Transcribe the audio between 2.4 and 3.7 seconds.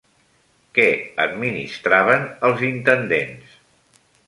els intendents?